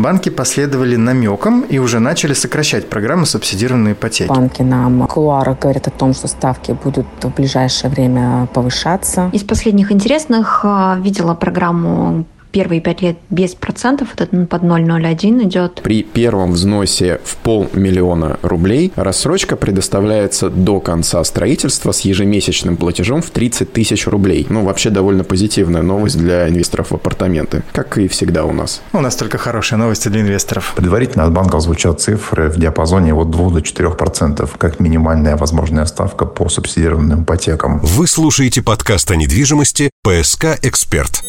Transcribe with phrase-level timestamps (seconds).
[0.00, 4.28] банки последовали намекам и уже начали сокращать программы субсидированной ипотеки.
[4.28, 9.30] Банки нам кулуары говорят о том, что ставки будут в ближайшее время повышаться.
[9.32, 15.80] Из последних интересных а, видела программу первые пять лет без процентов, это под 0,01 идет.
[15.82, 23.30] При первом взносе в полмиллиона рублей рассрочка предоставляется до конца строительства с ежемесячным платежом в
[23.30, 24.46] 30 тысяч рублей.
[24.48, 28.82] Ну, вообще довольно позитивная новость для инвесторов в апартаменты, как и всегда у нас.
[28.92, 30.72] У нас только хорошие новости для инвесторов.
[30.76, 35.86] Предварительно от банков звучат цифры в диапазоне от 2 до 4 процентов, как минимальная возможная
[35.86, 37.80] ставка по субсидированным ипотекам.
[37.80, 41.22] Вы слушаете подкаст о недвижимости «ПСК Эксперт».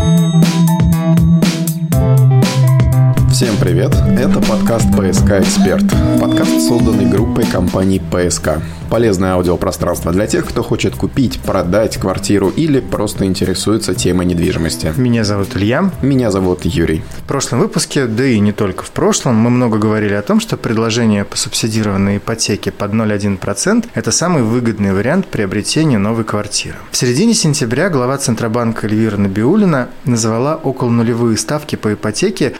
[0.00, 1.49] Thank you.
[3.40, 3.94] Всем привет!
[4.18, 5.84] Это подкаст «ПСК Эксперт».
[6.20, 8.60] Подкаст, созданный группой компаний «ПСК».
[8.90, 14.92] Полезное аудиопространство для тех, кто хочет купить, продать квартиру или просто интересуется темой недвижимости.
[14.96, 15.90] Меня зовут Илья.
[16.02, 17.02] Меня зовут Юрий.
[17.18, 20.56] В прошлом выпуске, да и не только в прошлом, мы много говорили о том, что
[20.56, 26.76] предложение по субсидированной ипотеке под 0,1%– это самый выгодный вариант приобретения новой квартиры.
[26.90, 32.54] В середине сентября глава Центробанка Эльвира Набиулина назвала около нулевые ставки по ипотеке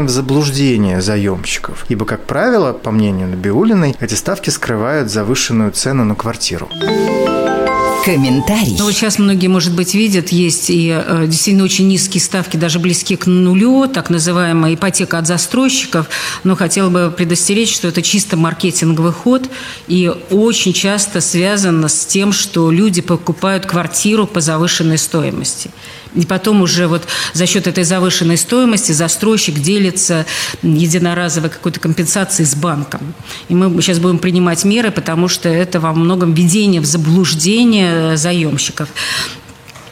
[0.00, 1.84] введением в заблуждение заемщиков.
[1.88, 6.68] Ибо, как правило, по мнению Набиулиной, эти ставки скрывают завышенную цену на квартиру.
[8.04, 8.76] Комментарий.
[8.78, 12.78] Ну, вот сейчас многие, может быть, видят, есть и э, действительно очень низкие ставки, даже
[12.78, 16.06] близкие к нулю, так называемая ипотека от застройщиков.
[16.42, 19.42] Но хотела бы предостеречь, что это чисто маркетинговый ход
[19.86, 25.70] и очень часто связано с тем, что люди покупают квартиру по завышенной стоимости.
[26.14, 30.26] И потом уже вот за счет этой завышенной стоимости застройщик делится
[30.62, 33.14] единоразовой какой-то компенсацией с банком.
[33.48, 38.88] И мы сейчас будем принимать меры, потому что это во многом введение в заблуждение заемщиков.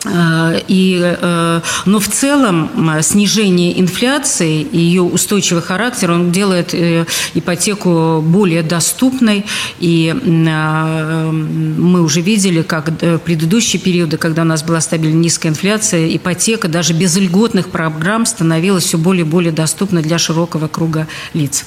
[0.05, 2.71] Э, и, э, но в целом
[3.03, 9.45] снижение инфляции и ее устойчивый характер, он делает э, ипотеку более доступной.
[9.79, 16.15] И мы уже видели, как в предыдущие периоды, когда у нас была стабильно низкая инфляция,
[16.15, 21.65] ипотека даже без льготных программ становилась все более и более доступной для широкого круга лиц.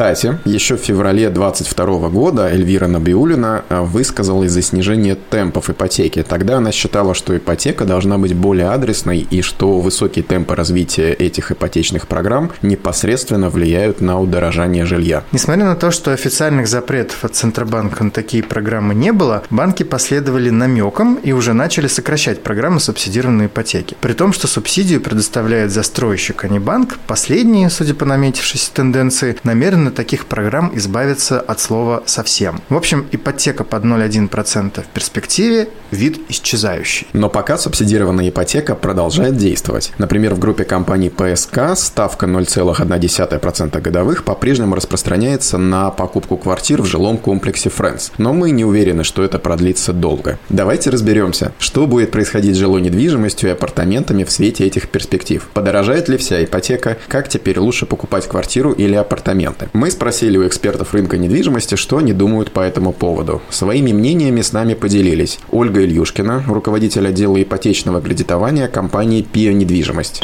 [0.00, 6.22] Кстати, еще в феврале 2022 года Эльвира Набиулина э, высказалась за снижение темпов ипотеки.
[6.22, 11.52] Тогда она считала, что ипотека должна быть более адресной и что высокие темпы развития этих
[11.52, 15.22] ипотечных программ непосредственно влияют на удорожание жилья.
[15.32, 20.48] Несмотря на то, что официальных запретов от Центробанка на такие программы не было, банки последовали
[20.48, 23.98] намекам и уже начали сокращать программы субсидированной ипотеки.
[24.00, 29.89] При том, что субсидию предоставляет застройщик, а не банк, последние, судя по наметившейся тенденции, намерены
[29.90, 32.60] от таких программ избавиться от слова совсем.
[32.68, 37.08] В общем, ипотека под 0,1% в перспективе– вид исчезающий.
[37.12, 39.92] Но пока субсидированная ипотека продолжает действовать.
[39.98, 47.18] Например, в группе компаний ПСК ставка 0,1% годовых по-прежнему распространяется на покупку квартир в жилом
[47.18, 48.12] комплексе Friends.
[48.18, 50.38] Но мы не уверены, что это продлится долго.
[50.48, 55.48] Давайте разберемся, что будет происходить с жилой недвижимостью и апартаментами в свете этих перспектив.
[55.52, 56.96] Подорожает ли вся ипотека?
[57.08, 59.68] Как теперь лучше покупать квартиру или апартаменты?
[59.72, 63.40] Мы спросили у экспертов рынка недвижимости, что они думают по этому поводу.
[63.50, 70.22] Своими мнениями с нами поделились Ольга Ильюшкина, руководитель отдела ипотечного кредитования компании «Пио Недвижимость».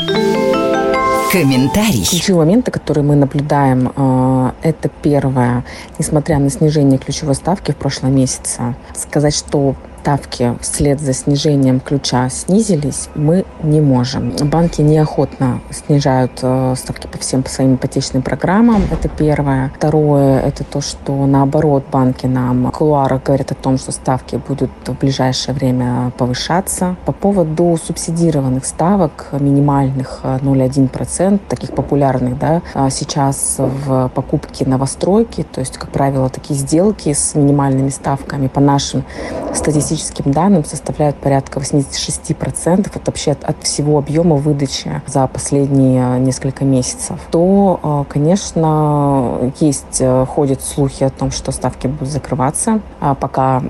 [1.30, 2.04] Комментарий.
[2.04, 5.64] Ключевые моменты, которые мы наблюдаем, э, это первое,
[5.98, 9.74] несмотря на снижение ключевой ставки в прошлом месяце, сказать, что
[10.06, 14.30] ставки вслед за снижением ключа снизились, мы не можем.
[14.40, 18.82] Банки неохотно снижают э, ставки по всем по своим ипотечным программам.
[18.92, 19.72] Это первое.
[19.74, 24.92] Второе, это то, что наоборот банки нам кулуары говорят о том, что ставки будут в
[24.92, 26.94] ближайшее время повышаться.
[27.04, 35.42] По поводу субсидированных ставок, минимальных 0,1%, э, таких популярных, да, а сейчас в покупке новостройки,
[35.42, 39.04] то есть, как правило, такие сделки с минимальными ставками по нашим
[39.52, 46.18] статистическим статистическим данным составляют порядка 86% от вообще от, от всего объема выдачи за последние
[46.20, 52.80] несколько месяцев, то, э, конечно, есть, э, ходят слухи о том, что ставки будут закрываться,
[53.00, 53.62] а пока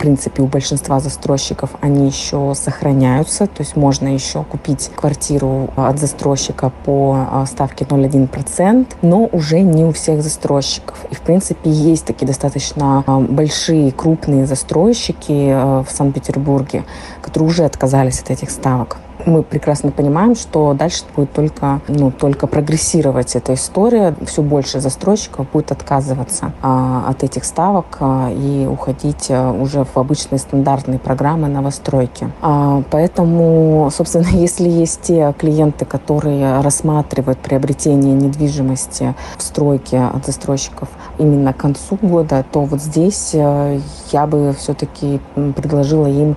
[0.00, 6.72] принципе, у большинства застройщиков они еще сохраняются, то есть можно еще купить квартиру от застройщика
[6.86, 11.04] по а, ставке 0,1%, но уже не у всех застройщиков.
[11.10, 16.84] И, в принципе, есть такие достаточно а, большие, крупные застройщики а, в Санкт-Петербурге,
[17.20, 18.96] которые уже отказались от этих ставок.
[19.26, 24.14] Мы прекрасно понимаем, что дальше будет только, ну, только прогрессировать эта история.
[24.26, 29.96] Все больше застройщиков будет отказываться а, от этих ставок а, и уходить а, уже в
[29.96, 32.30] обычные стандартные программы новостройки.
[32.40, 40.88] А, поэтому, собственно, если есть те клиенты, которые рассматривают приобретение недвижимости в стройке от застройщиков
[41.18, 43.80] именно к концу года, то вот здесь э,
[44.12, 46.36] я бы все-таки предложила им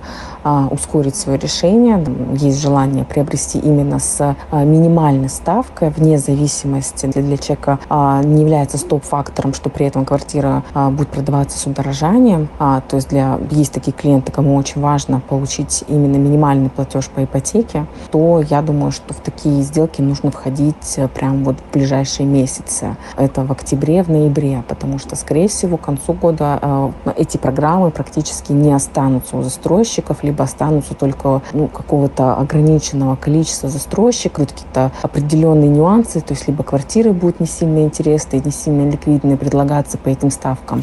[0.70, 2.04] ускорить свое решение.
[2.34, 8.42] Есть желание приобрести именно с а, минимальной ставкой, вне зависимости для, для человека а, не
[8.42, 12.48] является стоп-фактором, что при этом квартира будет продаваться с удорожанием.
[12.58, 17.86] То есть для есть такие клиенты, кому очень важно получить именно минимальный платеж по ипотеке,
[18.10, 22.96] то я думаю, что в такие сделки нужно входить э, прям вот в ближайшие месяцы.
[23.16, 28.52] Это в октябре, в ноябре, потому что, скорее всего, к концу года эти программы практически
[28.52, 35.70] не останутся у застройщиков, либо либо останутся только ну, какого-то ограниченного количества застройщиков, какие-то определенные
[35.70, 40.30] нюансы, то есть либо квартиры будут не сильно интересные, не сильно ликвидные предлагаться по этим
[40.30, 40.82] ставкам.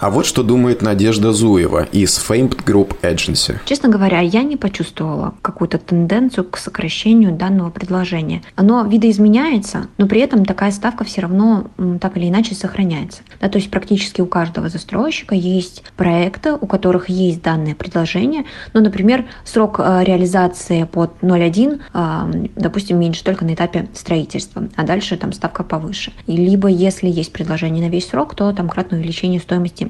[0.00, 3.58] А вот что думает Надежда Зуева из Famed Group Agency.
[3.66, 8.42] Честно говоря, я не почувствовала какую-то тенденцию к сокращению данного предложения.
[8.56, 11.66] Оно видоизменяется, но при этом такая ставка все равно
[12.00, 13.20] так или иначе сохраняется.
[13.42, 18.80] Да, то есть практически у каждого застройщика есть проекты, у которых есть данное предложение, но,
[18.80, 25.18] например, срок э, реализации под 0,1, э, допустим, меньше только на этапе строительства, а дальше
[25.18, 26.14] там ставка повыше.
[26.26, 29.89] И либо если есть предложение на весь срок, то там кратное увеличение стоимости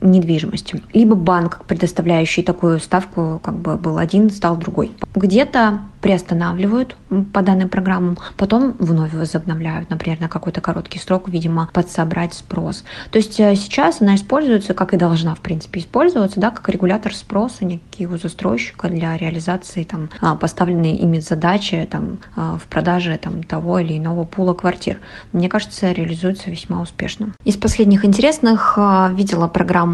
[0.00, 0.80] недвижимостью.
[0.92, 4.92] Либо банк, предоставляющий такую ставку, как бы был один, стал другой.
[5.14, 6.96] Где-то приостанавливают
[7.32, 12.84] по данным программам, потом вновь возобновляют, например, на какой-то короткий срок, видимо, подсобрать спрос.
[13.10, 17.14] То есть э, сейчас она используется, как и должна, в принципе, использоваться, да, как регулятор
[17.14, 23.18] спроса некий у застройщика для реализации там, а, поставленной ими задачи там, а, в продаже
[23.22, 24.98] там, того или иного пула квартир.
[25.32, 27.34] Мне кажется, реализуется весьма успешно.
[27.44, 29.89] Из последних интересных а, видела программу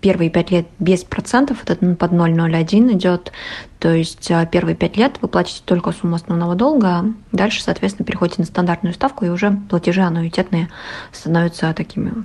[0.00, 3.32] первые пять лет без процентов, это под 0,01 идет,
[3.78, 8.42] то есть а, первые пять лет вы платите только сумму основного долга, дальше, соответственно, переходите
[8.42, 10.68] на стандартную ставку, и уже платежи аннуитетные
[11.12, 12.24] становятся такими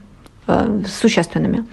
[0.87, 1.65] существенными.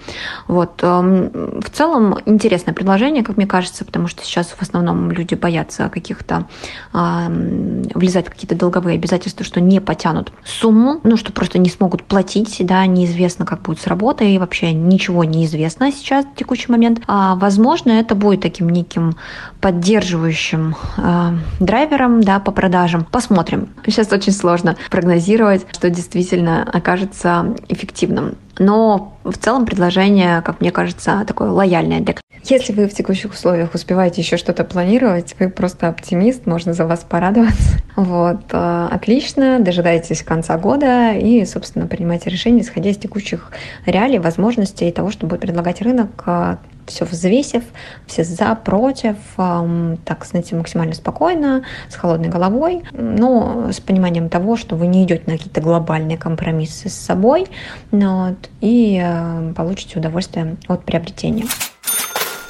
[0.47, 0.79] Вот.
[0.83, 5.89] Эм, в целом интересное предложение, как мне кажется, потому что сейчас в основном люди боятся
[5.89, 6.45] каких-то
[6.91, 12.57] влезать в какие-то долговые обязательства, что не потянут сумму, ну, что просто не смогут платить,
[12.59, 17.01] да, неизвестно, как будет с работой, и вообще ничего не известно сейчас в текущий момент.
[17.07, 19.15] А, возможно, это будет таким неким
[19.61, 23.05] поддерживающим э, драйвером, да, по продажам.
[23.05, 23.69] Посмотрим.
[23.85, 31.23] Сейчас очень сложно прогнозировать, что действительно окажется эффективным но в целом предложение, как мне кажется,
[31.25, 36.45] такое лояльное для если вы в текущих условиях успеваете еще что-то планировать, вы просто оптимист,
[36.45, 37.77] можно за вас порадоваться.
[37.95, 43.51] Вот, э, отлично, дожидайтесь конца года и, собственно, принимайте решения, исходя из текущих
[43.85, 46.55] реалий, возможностей и того, что будет предлагать рынок э,
[46.89, 47.63] все взвесив,
[48.07, 54.75] все за, против, так, знаете, максимально спокойно, с холодной головой, но с пониманием того, что
[54.75, 57.47] вы не идете на какие-то глобальные компромиссы с собой
[57.91, 61.45] вот, и э, получите удовольствие от приобретения.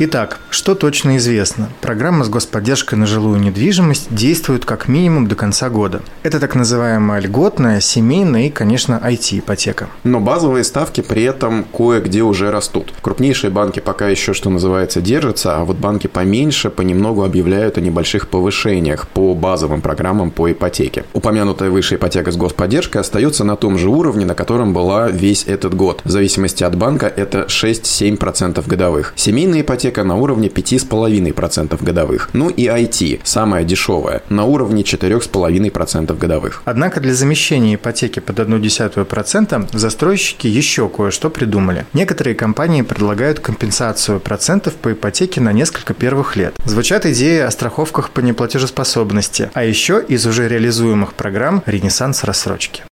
[0.01, 1.67] Итак, что точно известно?
[1.81, 5.99] Программа с господдержкой на жилую недвижимость действует как минимум до конца года.
[6.23, 9.87] Это так называемая льготная, семейная и, конечно, IT-ипотека.
[10.05, 12.93] Но базовые ставки при этом кое-где уже растут.
[13.01, 18.29] Крупнейшие банки пока еще, что называется, держатся, а вот банки поменьше понемногу объявляют о небольших
[18.29, 21.03] повышениях по базовым программам по ипотеке.
[21.11, 25.75] Упомянутая выше ипотека с господдержкой остается на том же уровне, на котором была весь этот
[25.75, 25.99] год.
[26.05, 29.11] В зависимости от банка это 6-7% годовых.
[29.17, 32.29] Семейная ипотека ипотека на уровне 5,5% годовых.
[32.33, 36.61] Ну и IT, самая дешевая, на уровне 4,5% годовых.
[36.65, 41.85] Однако для замещения ипотеки под 0,1% застройщики еще кое-что придумали.
[41.93, 46.53] Некоторые компании предлагают компенсацию процентов по ипотеке на несколько первых лет.
[46.65, 52.88] Звучат идеи о страховках по неплатежеспособности, а еще из уже реализуемых программ «Ренессанс рассрочки».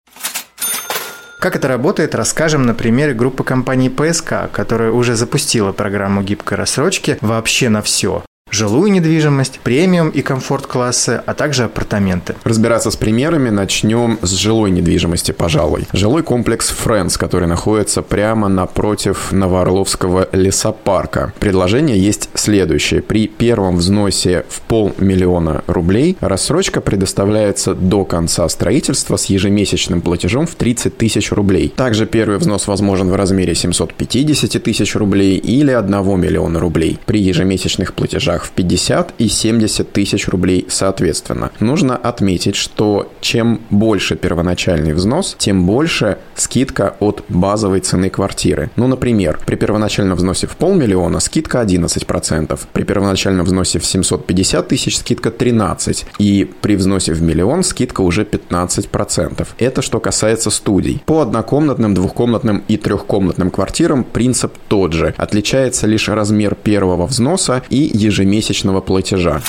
[1.39, 7.17] Как это работает, расскажем на примере группы компаний ПСК, которая уже запустила программу гибкой рассрочки
[7.21, 8.23] вообще на все
[8.55, 12.35] жилую недвижимость, премиум и комфорт классы, а также апартаменты.
[12.45, 15.87] Разбираться с примерами начнем с жилой недвижимости, пожалуй.
[15.91, 21.33] Жилой комплекс Friends, который находится прямо напротив Новоорловского лесопарка.
[21.39, 23.01] Предложение есть следующее.
[23.01, 30.55] При первом взносе в полмиллиона рублей рассрочка предоставляется до конца строительства с ежемесячным платежом в
[30.55, 31.73] 30 тысяч рублей.
[31.75, 37.93] Также первый взнос возможен в размере 750 тысяч рублей или 1 миллиона рублей при ежемесячных
[37.93, 41.51] платежах в 50 и 70 тысяч рублей соответственно.
[41.59, 48.69] Нужно отметить, что чем больше первоначальный взнос, тем больше скидка от базовой цены квартиры.
[48.75, 54.97] Ну, например, при первоначальном взносе в полмиллиона скидка 11%, при первоначальном взносе в 750 тысяч
[54.97, 59.47] скидка 13%, и при взносе в миллион скидка уже 15%.
[59.57, 61.01] Это что касается студий.
[61.05, 65.13] По однокомнатным, двухкомнатным и трехкомнатным квартирам принцип тот же.
[65.17, 67.89] Отличается лишь размер первого взноса и
[68.25, 69.41] ежемесячного платежа.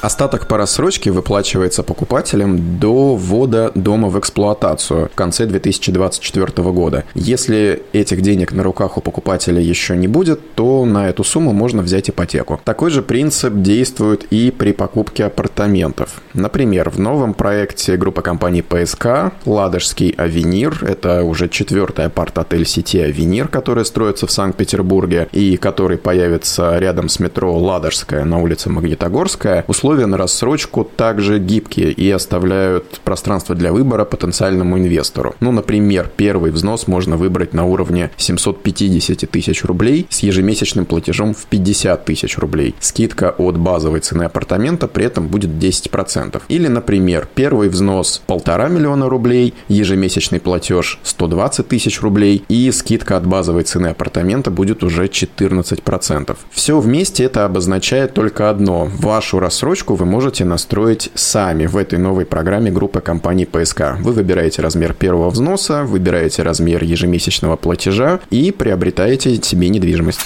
[0.00, 7.02] Остаток по рассрочке выплачивается покупателям до ввода дома в эксплуатацию в конце 2024 года.
[7.14, 11.82] Если этих денег на руках у покупателя еще не будет, то на эту сумму можно
[11.82, 12.60] взять ипотеку.
[12.62, 16.20] Такой же принцип действует и при покупке апартаментов.
[16.32, 23.48] Например, в новом проекте группы компаний ПСК «Ладожский Авенир»— это уже четвертый апарт-отель сети «Авенир»,
[23.48, 29.87] который строится в Санкт-Петербурге и который появится рядом с метро «Ладожская» на улице Магнитогорская, условия
[29.88, 35.34] условия на рассрочку также гибкие и оставляют пространство для выбора потенциальному инвестору.
[35.40, 41.46] Ну, например, первый взнос можно выбрать на уровне 750 тысяч рублей с ежемесячным платежом в
[41.46, 42.74] 50 тысяч рублей.
[42.80, 46.42] Скидка от базовой цены апартамента при этом будет 10%.
[46.50, 53.26] Или, например, первый взнос полтора миллиона рублей, ежемесячный платеж 120 тысяч рублей и скидка от
[53.26, 56.36] базовой цены апартамента будет уже 14%.
[56.50, 58.90] Все вместе это обозначает только одно.
[58.98, 63.96] Вашу рассрочку рассрочку вы можете настроить сами в этой новой программе группы компаний ПСК.
[64.00, 70.20] Вы выбираете размер первого взноса, выбираете размер ежемесячного платежа и приобретаете себе недвижимость.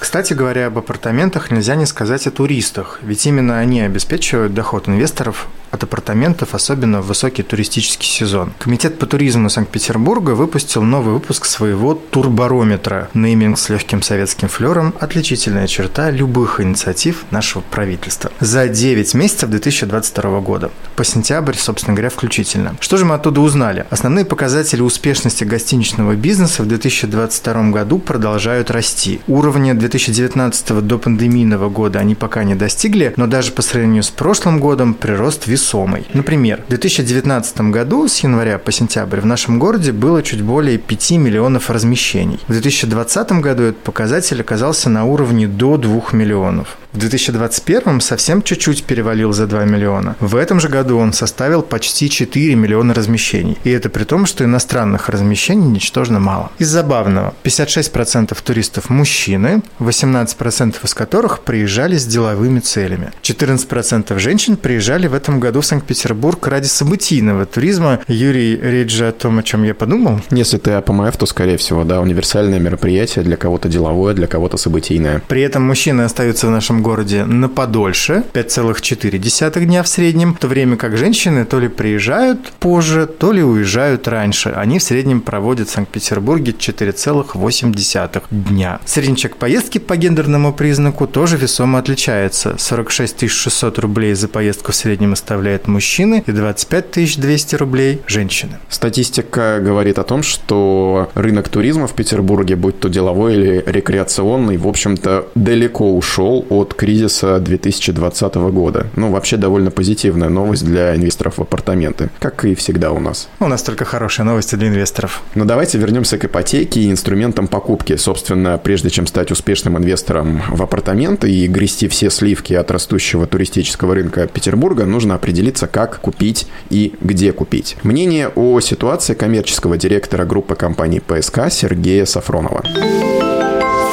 [0.00, 5.46] Кстати говоря, об апартаментах нельзя не сказать о туристах, ведь именно они обеспечивают доход инвесторов
[5.70, 8.52] от апартаментов, особенно в высокий туристический сезон.
[8.58, 13.08] Комитет по туризму Санкт-Петербурга выпустил новый выпуск своего турбарометра.
[13.14, 18.30] Нейминг с легким советским флером– отличительная черта любых инициатив нашего правительства.
[18.40, 20.70] За 9 месяцев 2022 года.
[20.94, 22.76] По сентябрь, собственно говоря, включительно.
[22.80, 23.86] Что же мы оттуда узнали?
[23.90, 29.20] Основные показатели успешности гостиничного бизнеса в 2022 году продолжают расти.
[29.26, 34.60] Уровни 2019 до пандемийного года они пока не достигли, но даже по сравнению с прошлым
[34.60, 36.04] годом прирост весомый.
[36.12, 41.12] Например, в 2019 году с января по сентябрь в нашем городе было чуть более 5
[41.12, 42.38] миллионов размещений.
[42.46, 46.76] В 2020 году этот показатель оказался на уровне до 2 миллионов.
[46.96, 50.16] В 2021 совсем чуть-чуть перевалил за 2 миллиона.
[50.18, 53.58] В этом же году он составил почти 4 миллиона размещений.
[53.64, 56.50] И это при том, что иностранных размещений ничтожно мало.
[56.58, 63.12] Из забавного, 56% туристов мужчины, 18% из которых приезжали с деловыми целями.
[63.20, 68.00] 14% женщин приезжали в этом году в Санкт-Петербург ради событийного туризма.
[68.08, 70.22] Юрий, речь же о том, о чем я подумал.
[70.30, 75.20] Если ты АПМФ, то, скорее всего, да, универсальное мероприятие, для кого-то деловое, для кого-то событийное.
[75.28, 80.46] При этом мужчины остаются в нашем городе на подольше, 5,4 дня в среднем, в то
[80.46, 84.50] время как женщины то ли приезжают позже, то ли уезжают раньше.
[84.50, 88.78] Они в среднем проводят в Санкт-Петербурге 4,8 дня.
[88.84, 92.54] Средний чек поездки по гендерному признаку тоже весомо отличается.
[92.56, 98.58] 46 600 рублей за поездку в среднем оставляют мужчины и 25 200 рублей женщины.
[98.68, 104.68] Статистика говорит о том, что рынок туризма в Петербурге, будь то деловой или рекреационный, в
[104.68, 108.86] общем-то, далеко ушел от кризиса 2020 года.
[108.96, 113.28] Ну, вообще довольно позитивная новость для инвесторов в апартаменты, как и всегда у нас.
[113.40, 115.22] У нас только хорошие новости для инвесторов.
[115.34, 117.96] Но давайте вернемся к ипотеке и инструментам покупки.
[117.96, 123.94] Собственно, прежде чем стать успешным инвестором в апартаменты и грести все сливки от растущего туристического
[123.94, 127.76] рынка Петербурга, нужно определиться, как купить и где купить.
[127.82, 132.62] Мнение о ситуации коммерческого директора группы компаний ПСК Сергея Сафронова.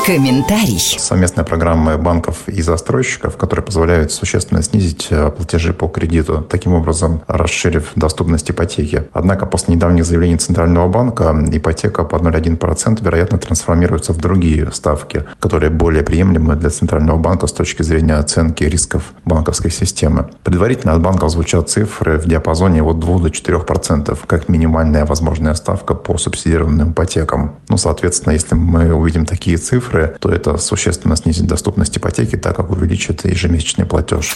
[0.06, 0.80] Комментарий.
[1.00, 7.22] Совместная программа банков и застройщиков, которая позволяет существенно снизить э, платежи по кредиту, таким образом
[7.28, 9.06] расширив доступность ипотеки.
[9.14, 15.70] Однако после недавних заявлений Центрального банка ипотека под 0,1% вероятно трансформируется в другие ставки, которые
[15.70, 20.30] более приемлемы для Центрального банка с точки зрения оценки рисков банковской системы.
[20.44, 25.94] Предварительно от банков звучат цифры в диапазоне от 2 до 4%, как минимальная возможная ставка
[25.94, 27.56] по субсидированным ипотекам.
[27.70, 32.56] Ну, соответственно, если мы увидим такие цифры, цифры, то это существенно снизит доступность ипотеки, так
[32.56, 34.36] как увеличит ежемесячный платеж.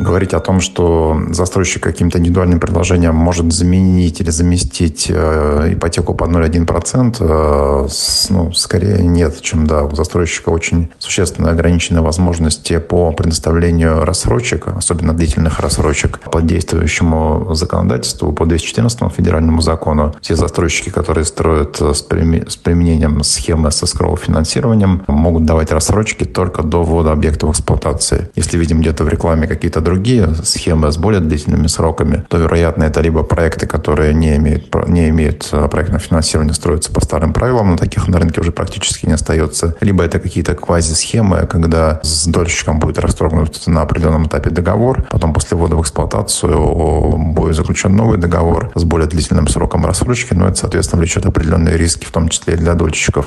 [0.00, 6.30] Говорить о том, что застройщик каким-то индивидуальным предложением может заменить или заместить э, ипотеку под
[6.30, 7.88] 0,1%, э,
[8.30, 9.82] ну, скорее нет, чем да.
[9.84, 18.32] У застройщика очень существенно ограниченные возможности по предоставлению рассрочек, особенно длительных рассрочек, по действующему законодательству,
[18.32, 20.14] по 214 федеральному закону.
[20.22, 27.12] Все застройщики, которые строят с применением схемы со скроу-финансированием, могут давать рассрочки только до ввода
[27.12, 28.30] объекта в эксплуатации.
[28.34, 33.00] Если видим где-то в рекламе какие-то другие схемы с более длительными сроками, то, вероятно, это
[33.00, 37.76] либо проекты, которые не имеют, не имеют э, проектного финансирования, строятся по старым правилам, но
[37.76, 39.74] таких на рынке уже практически не остается.
[39.80, 45.56] Либо это какие-то квази-схемы, когда с дольщиком будет расторгнут на определенном этапе договор, потом после
[45.56, 51.00] ввода в эксплуатацию будет заключен новый договор с более длительным сроком рассрочки, но это, соответственно,
[51.00, 53.26] влечет определенные риски, в том числе и для дольщиков.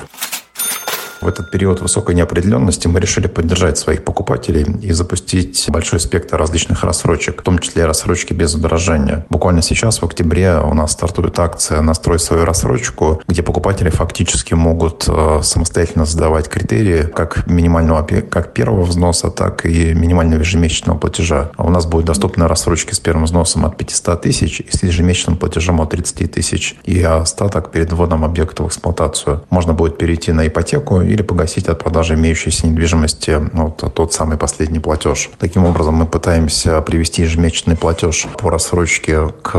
[1.24, 6.84] В этот период высокой неопределенности мы решили поддержать своих покупателей и запустить большой спектр различных
[6.84, 9.24] рассрочек, в том числе рассрочки без удорожания.
[9.30, 15.06] Буквально сейчас, в октябре, у нас стартует акция «Настрой свою рассрочку», где покупатели фактически могут
[15.08, 21.52] э, самостоятельно задавать критерии как минимального, как первого взноса, так и минимального ежемесячного платежа.
[21.56, 25.80] У нас будет доступны рассрочки с первым взносом от 500 тысяч и с ежемесячным платежом
[25.80, 29.42] от 30 тысяч и остаток перед вводом объекта в эксплуатацию.
[29.48, 34.80] Можно будет перейти на ипотеку или погасить от продажи имеющейся недвижимости вот, тот самый последний
[34.80, 35.30] платеж.
[35.38, 39.54] Таким образом, мы пытаемся привести ежемесячный платеж по рассрочке к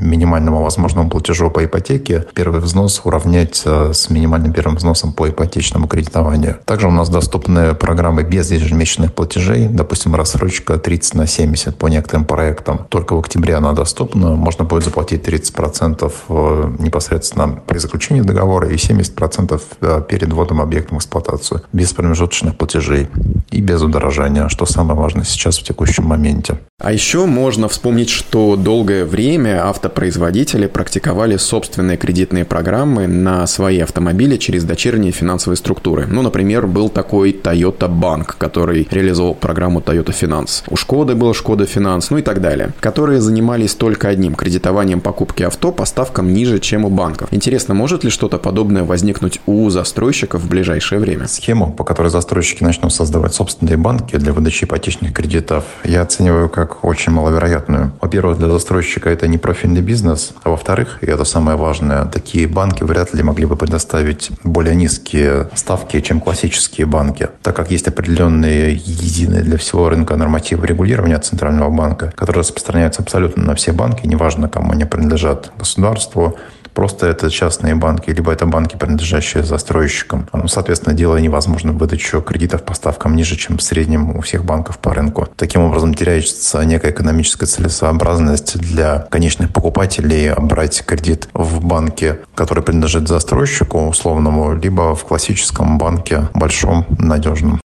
[0.00, 2.26] минимальному возможному платежу по ипотеке.
[2.34, 6.58] Первый взнос уравнять э, с минимальным первым взносом по ипотечному кредитованию.
[6.64, 9.68] Также у нас доступны программы без ежемесячных платежей.
[9.68, 12.86] Допустим, рассрочка 30 на 70 по некоторым проектам.
[12.90, 14.36] Только в октябре она доступна.
[14.36, 20.81] Можно будет заплатить 30% э, непосредственно при заключении договора и 70% э, перед вводом объекта
[20.82, 23.08] объектом в эксплуатацию, без промежуточных платежей
[23.50, 26.58] и без удорожания, что самое важное сейчас в текущем моменте.
[26.80, 34.36] А еще можно вспомнить, что долгое время автопроизводители практиковали собственные кредитные программы на свои автомобили
[34.36, 36.06] через дочерние финансовые структуры.
[36.08, 40.64] Ну, например, был такой Toyota Bank, который реализовал программу Toyota Finance.
[40.68, 45.44] У Шкоды был Шкода Finance, ну и так далее, которые занимались только одним– кредитованием покупки
[45.44, 47.28] авто по ставкам ниже, чем у банков.
[47.30, 51.28] Интересно, может ли что-то подобное возникнуть у застройщиков в ближайшее время?
[51.28, 56.84] Схему, по которой застройщики начнут создавать собственные банки для выдачи ипотечных кредитов, я оцениваю как
[56.84, 57.92] очень маловероятную.
[58.00, 62.84] Во-первых, для застройщика это не профильный бизнес, а во-вторых, и это самое важное, такие банки
[62.84, 68.72] вряд ли могли бы предоставить более низкие ставки, чем классические банки, так как есть определенные
[68.72, 74.48] единые для всего рынка нормативы регулирования Центрального банка, которые распространяются абсолютно на все банки, неважно,
[74.48, 76.38] кому они принадлежат, государству,
[76.74, 80.28] Просто это частные банки, либо это банки, принадлежащие застройщикам.
[80.52, 84.92] Соответственно, делая невозможно выдачу кредитов по ставкам ниже, чем в среднем у всех банков по
[84.92, 85.26] рынку.
[85.36, 93.08] Таким образом, теряется некая экономическая целесообразность для конечных покупателей брать кредит в банке, который принадлежит
[93.08, 97.58] застройщику условному, либо в классическом банке большом, надежном.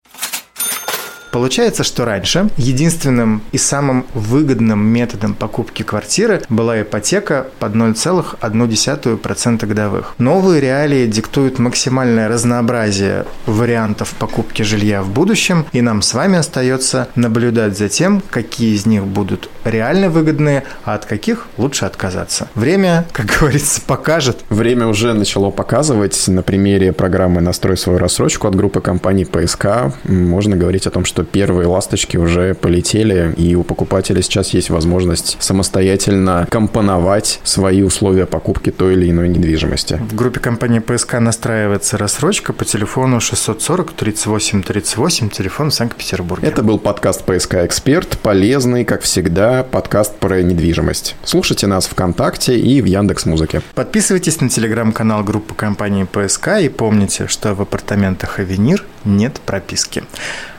[1.34, 10.14] Получается, что раньше единственным и самым выгодным методом покупки квартиры была ипотека под 0,1% годовых.
[10.18, 17.08] Новые реалии диктуют максимальное разнообразие вариантов покупки жилья в будущем, и нам с вами остается
[17.16, 22.48] наблюдать за тем, какие из них будут реально выгодные, а от каких лучше отказаться.
[22.54, 24.44] Время, как говорится, покажет.
[24.50, 26.28] Время уже начало показывать.
[26.28, 29.66] На примере программы «Настрой свою рассрочку» от группы компаний ПСК
[30.04, 35.36] можно говорить о том, что первые ласточки уже полетели, и у покупателя сейчас есть возможность
[35.40, 39.94] самостоятельно компоновать свои условия покупки той или иной недвижимости.
[40.10, 46.46] В группе компании ПСК настраивается рассрочка по телефону 640 38 38, телефон в Санкт-Петербурге.
[46.46, 51.16] Это был подкаст ПСК Эксперт, полезный, как всегда, подкаст про недвижимость.
[51.24, 53.62] Слушайте нас ВКонтакте и в Яндекс Музыке.
[53.74, 60.02] Подписывайтесь на телеграм-канал группы компании ПСК и помните, что в апартаментах Авенир нет прописки.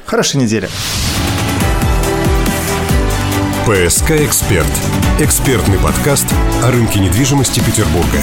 [0.06, 0.70] Хорошей недели.
[3.66, 4.72] ПСК «Эксперт»–
[5.20, 6.28] экспертный подкаст
[6.64, 8.20] о рынке недвижимости Петербурга.